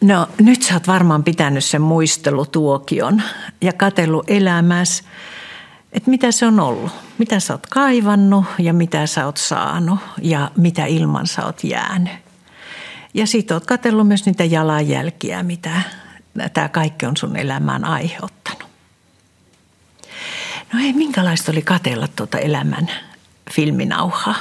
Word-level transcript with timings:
No 0.00 0.28
nyt 0.40 0.62
sä 0.62 0.74
oot 0.74 0.86
varmaan 0.86 1.24
pitänyt 1.24 1.64
sen 1.64 1.82
muistelutuokion 1.82 3.22
ja 3.60 3.72
katellut 3.72 4.30
elämässä, 4.30 5.04
että 5.92 6.10
mitä 6.10 6.32
se 6.32 6.46
on 6.46 6.60
ollut. 6.60 6.92
Mitä 7.18 7.40
sä 7.40 7.54
oot 7.54 7.66
kaivannut 7.66 8.44
ja 8.58 8.72
mitä 8.72 9.06
sä 9.06 9.26
oot 9.26 9.36
saanut 9.36 9.98
ja 10.22 10.50
mitä 10.56 10.86
ilman 10.86 11.26
sä 11.26 11.44
oot 11.44 11.64
jäänyt. 11.64 12.12
Ja 13.14 13.26
sit 13.26 13.50
oot 13.50 13.66
katellut 13.66 14.08
myös 14.08 14.26
niitä 14.26 14.44
jalanjälkiä, 14.44 15.42
mitä 15.42 15.82
tämä 16.54 16.68
kaikki 16.68 17.06
on 17.06 17.16
sun 17.16 17.36
elämään 17.36 17.84
aiheuttanut. 17.84 18.68
No 20.72 20.80
ei, 20.80 20.92
minkälaista 20.92 21.52
oli 21.52 21.62
katella 21.62 22.08
tuota 22.08 22.38
elämän 22.38 22.90
filminauhaa? 23.50 24.36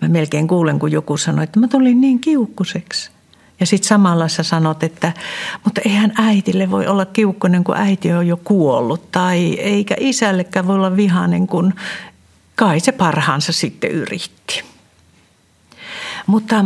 Mä 0.00 0.08
melkein 0.08 0.48
kuulen, 0.48 0.78
kun 0.78 0.92
joku 0.92 1.16
sanoi, 1.16 1.44
että 1.44 1.60
mä 1.60 1.68
tulin 1.68 2.00
niin 2.00 2.20
kiukkuseksi. 2.20 3.10
Ja 3.60 3.66
sitten 3.66 3.88
samalla 3.88 4.28
sä 4.28 4.42
sanot, 4.42 4.82
että 4.82 5.12
mutta 5.64 5.80
eihän 5.84 6.12
äitille 6.16 6.70
voi 6.70 6.86
olla 6.86 7.06
kiukkunen, 7.06 7.64
kun 7.64 7.76
äiti 7.76 8.12
on 8.12 8.26
jo 8.26 8.36
kuollut. 8.36 9.10
Tai 9.12 9.54
eikä 9.54 9.94
isällekään 9.98 10.66
voi 10.66 10.76
olla 10.76 10.96
vihainen, 10.96 11.46
kun 11.46 11.74
kai 12.56 12.80
se 12.80 12.92
parhaansa 12.92 13.52
sitten 13.52 13.90
yritti. 13.90 14.64
Mutta 16.26 16.64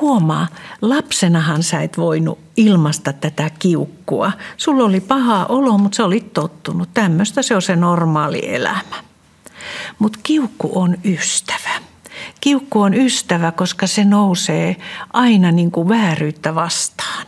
huomaa, 0.00 0.46
lapsenahan 0.82 1.62
sä 1.62 1.80
et 1.80 1.98
voinut 1.98 2.38
ilmasta 2.56 3.12
tätä 3.12 3.50
kiukkua. 3.58 4.32
Sulla 4.56 4.84
oli 4.84 5.00
paha 5.00 5.46
olo, 5.46 5.78
mutta 5.78 5.96
sä 5.96 6.04
olit 6.04 6.32
tottunut. 6.32 6.88
Tämmöistä 6.94 7.42
se 7.42 7.54
on 7.54 7.62
se 7.62 7.76
normaali 7.76 8.54
elämä. 8.54 8.96
Mutta 9.98 10.18
kiukku 10.22 10.70
on 10.74 10.96
ystävä. 11.04 11.65
Kiukku 12.40 12.80
on 12.80 12.94
ystävä, 12.94 13.52
koska 13.52 13.86
se 13.86 14.04
nousee 14.04 14.76
aina 15.12 15.52
niin 15.52 15.70
kuin 15.70 15.88
vääryyttä 15.88 16.54
vastaan. 16.54 17.26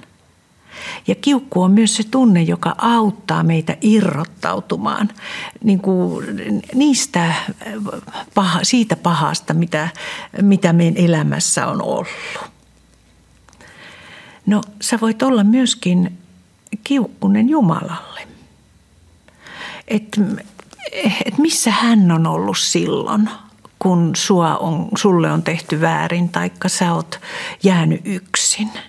Ja 1.06 1.14
kiukku 1.14 1.62
on 1.62 1.70
myös 1.70 1.96
se 1.96 2.02
tunne, 2.02 2.42
joka 2.42 2.74
auttaa 2.78 3.42
meitä 3.42 3.76
irrottautumaan 3.80 5.08
niin 5.64 5.80
kuin 5.80 6.26
niistä, 6.74 7.34
paha, 8.34 8.64
siitä 8.64 8.96
pahasta, 8.96 9.54
mitä, 9.54 9.88
mitä 10.42 10.72
meidän 10.72 11.04
elämässä 11.04 11.66
on 11.66 11.82
ollut. 11.82 12.08
No 14.46 14.62
sä 14.80 14.98
voit 15.00 15.22
olla 15.22 15.44
myöskin 15.44 16.18
kiukkunen 16.84 17.48
Jumalalle. 17.48 18.28
Että 19.88 20.20
et 21.24 21.38
missä 21.38 21.70
hän 21.70 22.12
on 22.12 22.26
ollut 22.26 22.58
silloin, 22.58 23.30
kun 23.78 24.10
sua 24.16 24.56
on, 24.56 24.88
sulle 24.98 25.32
on 25.32 25.42
tehty 25.42 25.80
väärin, 25.80 26.28
taikka 26.28 26.68
sä 26.68 26.94
oot 26.94 27.20
jäänyt 27.62 28.00
yksin– 28.04 28.70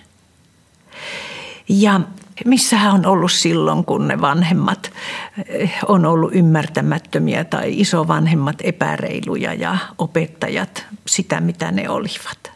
ja 1.70 2.00
missä 2.44 2.76
hän 2.76 2.94
on 2.94 3.06
ollut 3.06 3.32
silloin, 3.32 3.84
kun 3.84 4.08
ne 4.08 4.20
vanhemmat 4.20 4.92
eh, 5.48 5.72
on 5.88 6.06
ollut 6.06 6.34
ymmärtämättömiä 6.34 7.44
tai 7.44 7.80
isovanhemmat 7.80 8.56
epäreiluja 8.62 9.54
ja 9.54 9.76
opettajat 9.98 10.86
sitä, 11.06 11.40
mitä 11.40 11.72
ne 11.72 11.88
olivat. 11.88 12.52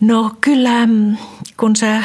No 0.00 0.30
kyllä, 0.40 0.86
mm, 0.86 1.16
kun 1.56 1.76
sä 1.76 2.02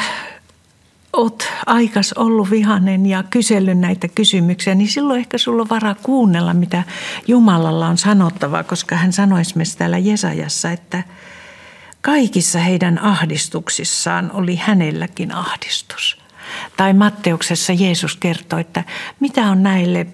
oot 1.16 1.48
aikas 1.66 2.12
ollut 2.12 2.50
vihanen 2.50 3.06
ja 3.06 3.22
kysellyt 3.22 3.78
näitä 3.78 4.08
kysymyksiä, 4.08 4.74
niin 4.74 4.88
silloin 4.88 5.18
ehkä 5.20 5.38
sulla 5.38 5.62
on 5.62 5.68
varaa 5.68 5.94
kuunnella, 6.02 6.54
mitä 6.54 6.82
Jumalalla 7.26 7.88
on 7.88 7.98
sanottavaa, 7.98 8.64
koska 8.64 8.96
hän 8.96 9.12
sanoi 9.12 9.40
esimerkiksi 9.40 9.78
täällä 9.78 9.98
Jesajassa, 9.98 10.70
että– 10.70 11.02
Kaikissa 12.06 12.58
heidän 12.58 12.98
ahdistuksissaan 12.98 14.30
oli 14.34 14.56
hänelläkin 14.56 15.34
ahdistus. 15.34 16.18
Tai 16.76 16.92
Matteuksessa 16.92 17.72
Jeesus 17.72 18.16
kertoi, 18.16 18.60
että 18.60 18.84
mitä 19.20 19.50
on 19.50 19.62
näille 19.62 20.06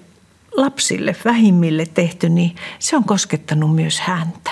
lapsille, 0.56 1.16
vähimmille 1.24 1.86
tehty, 1.86 2.28
niin 2.28 2.56
se 2.78 2.96
on 2.96 3.04
koskettanut 3.04 3.74
myös 3.74 4.00
häntä. 4.00 4.50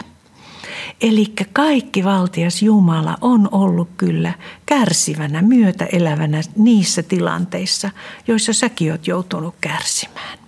Eli 1.01 1.27
kaikki 1.53 2.05
valtias 2.05 2.63
Jumala 2.63 3.17
on 3.21 3.49
ollut 3.53 3.89
kyllä 3.97 4.33
kärsivänä, 4.67 5.43
myötäelävänä 5.43 6.41
niissä 6.57 7.03
tilanteissa, 7.03 7.91
joissa 8.27 8.53
säkin 8.53 8.93
oot 8.93 9.07
joutunut 9.07 9.55
kärsimään. 9.61 10.39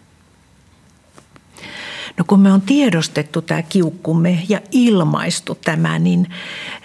No 2.19 2.25
kun 2.27 2.41
me 2.41 2.53
on 2.53 2.61
tiedostettu 2.61 3.43
tämä 3.43 3.63
kiukkumme 3.63 4.43
ja 4.49 4.61
ilmaistu 4.71 5.55
tämä, 5.55 5.99
niin, 5.99 6.31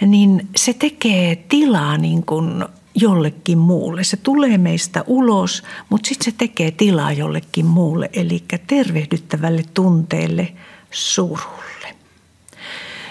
niin 0.01 0.47
se 0.56 0.73
tekee 0.73 1.35
tilaa 1.35 1.97
niin 1.97 2.25
kuin 2.25 2.66
jollekin 2.95 3.57
muulle. 3.57 4.03
Se 4.03 4.17
tulee 4.17 4.57
meistä 4.57 5.03
ulos, 5.07 5.63
mutta 5.89 6.07
sitten 6.07 6.25
se 6.25 6.38
tekee 6.38 6.72
tilaa 6.72 7.11
jollekin 7.11 7.66
muulle, 7.66 8.09
eli 8.13 8.44
tervehdyttävälle 8.67 9.63
tunteelle 9.73 10.53
surulle. 10.91 11.96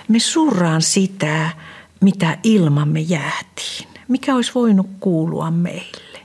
Me 0.08 0.18
surraan 0.18 0.82
sitä, 0.82 1.50
mitä 2.00 2.38
ilmamme 2.42 3.00
jäätiin. 3.00 3.88
Mikä 4.08 4.34
olisi 4.34 4.52
voinut 4.54 4.86
kuulua 5.00 5.50
meille? 5.50 6.20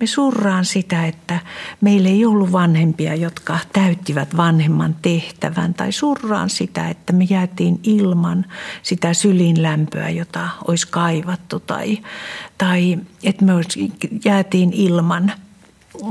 Me 0.00 0.06
surraan 0.06 0.64
sitä, 0.64 1.06
että 1.06 1.38
meillä 1.80 2.08
ei 2.08 2.24
ollut 2.24 2.52
vanhempia, 2.52 3.14
jotka 3.14 3.58
täyttivät 3.72 4.36
vanhemman 4.36 4.96
tehtävän. 5.02 5.74
Tai 5.74 5.92
surraan 5.92 6.50
sitä, 6.50 6.88
että 6.88 7.12
me 7.12 7.24
jäätiin 7.30 7.80
ilman 7.82 8.46
sitä 8.82 9.14
sylinlämpöä, 9.14 10.08
jota 10.08 10.48
olisi 10.68 10.88
kaivattu. 10.90 11.60
Tai, 11.60 11.98
tai 12.58 12.98
että 13.22 13.44
me 13.44 13.52
jäätiin 14.24 14.72
ilman 14.72 15.32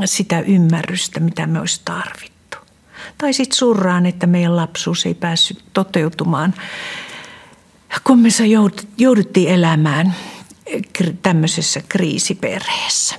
sitä 0.06 0.40
ymmärrystä, 0.40 1.20
mitä 1.20 1.48
me 1.48 1.60
olisi 1.60 1.82
tarvittu. 1.86 2.41
Tai 3.18 3.34
sitten 3.34 3.58
surraan, 3.58 4.06
että 4.06 4.28
meidän 4.28 4.56
lapsuus 4.56 5.06
ei 5.06 5.14
päässyt 5.14 5.64
toteutumaan, 5.74 6.54
kun 8.04 8.20
me 8.20 8.30
jouduttiin 8.98 9.50
elämään 9.50 10.16
tämmöisessä 11.22 11.82
kriisiperheessä. 11.90 13.16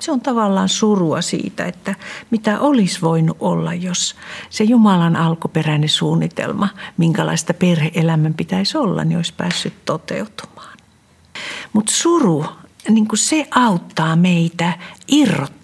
Se 0.00 0.12
on 0.12 0.20
tavallaan 0.20 0.68
surua 0.68 1.22
siitä, 1.22 1.64
että 1.64 1.94
mitä 2.30 2.60
olisi 2.60 3.00
voinut 3.00 3.36
olla, 3.40 3.74
jos 3.74 4.16
se 4.50 4.64
Jumalan 4.64 5.16
alkuperäinen 5.16 5.88
suunnitelma, 5.88 6.68
minkälaista 6.96 7.54
perheelämän 7.54 8.34
pitäisi 8.34 8.78
olla, 8.78 9.04
niin 9.04 9.16
olisi 9.16 9.34
päässyt 9.36 9.84
toteutumaan. 9.84 10.78
Mutta 11.72 11.92
suru, 11.92 12.44
niin 12.88 13.06
se 13.14 13.48
auttaa 13.50 14.16
meitä 14.16 14.72
irrottautumaan. 15.08 15.57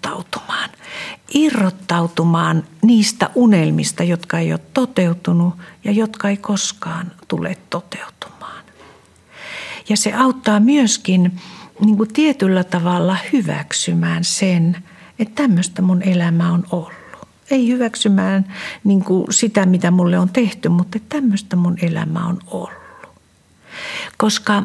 Irrottautumaan 1.35 2.63
niistä 2.81 3.29
unelmista, 3.35 4.03
jotka 4.03 4.39
ei 4.39 4.51
ole 4.51 4.59
toteutunut 4.73 5.53
ja 5.83 5.91
jotka 5.91 6.29
ei 6.29 6.37
koskaan 6.37 7.11
tule 7.27 7.57
toteutumaan. 7.69 8.63
Ja 9.89 9.97
se 9.97 10.13
auttaa 10.13 10.59
myöskin 10.59 11.39
niin 11.79 11.97
kuin 11.97 12.13
tietyllä 12.13 12.63
tavalla 12.63 13.17
hyväksymään 13.33 14.23
sen, 14.23 14.83
että 15.19 15.43
tämmöistä 15.43 15.81
mun 15.81 16.01
elämä 16.01 16.51
on 16.53 16.63
ollut. 16.71 16.93
Ei 17.51 17.67
hyväksymään 17.67 18.53
niin 18.83 19.03
kuin 19.03 19.33
sitä, 19.33 19.65
mitä 19.65 19.91
mulle 19.91 20.19
on 20.19 20.29
tehty, 20.29 20.69
mutta 20.69 20.99
tämmöistä 21.09 21.55
mun 21.55 21.77
elämä 21.81 22.27
on 22.27 22.39
ollut. 22.47 22.71
Koska 24.17 24.63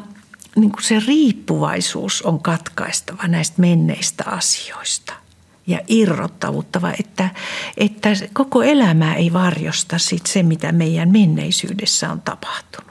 niin 0.57 0.73
kuin 0.73 0.83
se 0.83 1.01
riippuvaisuus 1.07 2.23
on 2.23 2.43
katkaistava 2.43 3.29
näistä 3.29 3.61
menneistä 3.61 4.25
asioista 4.27 5.20
ja 5.67 5.81
irrottavuttava, 5.89 6.93
että, 7.01 7.31
että 7.77 8.09
koko 8.33 8.63
elämää 8.63 9.15
ei 9.15 9.33
varjosta 9.33 9.99
sit 9.99 10.27
se, 10.27 10.43
mitä 10.43 10.73
meidän 10.73 11.13
menneisyydessä 11.13 12.13
on 12.13 12.21
tapahtunut. 12.21 12.91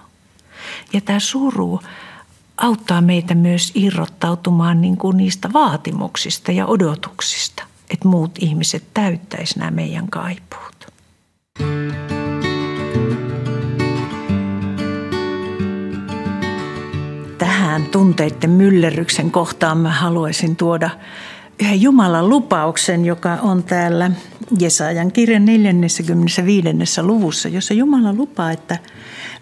Ja 0.93 1.01
tämä 1.01 1.19
suru 1.19 1.79
auttaa 2.57 3.01
meitä 3.01 3.35
myös 3.35 3.71
irrottautumaan 3.75 4.81
niin 4.81 4.97
kuin 4.97 5.17
niistä 5.17 5.53
vaatimuksista 5.53 6.51
ja 6.51 6.65
odotuksista, 6.65 7.63
että 7.89 8.07
muut 8.07 8.31
ihmiset 8.39 8.83
täyttäisi 8.93 9.59
nämä 9.59 9.71
meidän 9.71 10.09
kaipuut. 10.09 10.69
Tähän 17.37 17.85
tunteiden 17.85 18.49
myllerryksen 18.49 19.31
kohtaan 19.31 19.77
mä 19.77 19.89
haluaisin 19.89 20.55
tuoda 20.55 20.89
yhden 21.61 21.81
Jumalan 21.81 22.29
lupauksen, 22.29 23.05
joka 23.05 23.33
on 23.33 23.63
täällä 23.63 24.11
Jesajan 24.59 25.11
kirjan 25.11 25.45
45. 25.45 26.67
luvussa, 27.01 27.49
jossa 27.49 27.73
Jumala 27.73 28.13
lupaa, 28.13 28.51
että– 28.51 28.77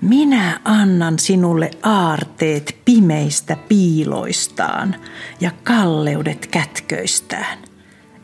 minä 0.02 0.60
annan 0.66 1.20
sinulle 1.20 1.72
aarteet 1.84 2.76
pimeistä 2.86 3.58
piiloistaan 3.68 4.96
ja 5.42 5.52
kalleudet 5.64 6.48
kätköistään, 6.48 7.58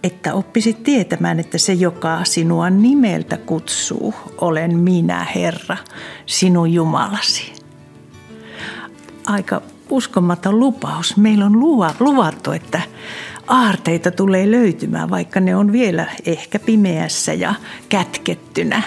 että 0.04 0.34
oppisit 0.34 0.84
tietämään, 0.84 1.40
että 1.40 1.58
se, 1.58 1.74
joka 1.74 2.24
sinua 2.24 2.70
nimeltä 2.70 3.38
kutsuu, 3.38 4.14
olen 4.38 4.78
minä, 4.78 5.28
Herra, 5.36 5.78
sinun 6.26 6.74
Jumalasi. 6.74 7.54
Aika 9.26 9.62
uskomaton 9.94 10.60
lupaus. 10.60 11.18
Meillä 11.18 11.46
on 11.46 11.60
luvattu, 12.00 12.52
että 12.52 12.82
aarteita 13.48 14.12
tulee 14.12 14.52
löytymään, 14.52 15.10
vaikka 15.10 15.40
ne 15.40 15.56
on 15.56 15.72
vielä 15.72 16.08
ehkä 16.26 16.60
pimeässä 16.60 17.34
ja 17.34 17.54
kätkettynä. 17.90 18.82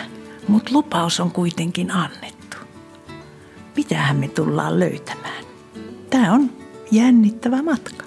Mutta 0.48 0.72
lupaus 0.72 1.20
on 1.20 1.30
kuitenkin 1.30 1.90
annettu. 1.90 2.56
Mitähän 3.76 4.16
me 4.16 4.28
tullaan 4.28 4.80
löytämään? 4.80 5.44
Tämä 6.10 6.32
on 6.32 6.50
jännittävä 6.90 7.62
matka. 7.62 8.05